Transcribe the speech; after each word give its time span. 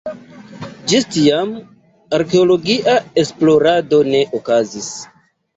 Ĝis 0.91 1.05
tiam 1.15 1.51
arkeologia 2.19 2.97
esplorado 3.25 4.01
ne 4.11 4.27
okazis. 4.41 4.93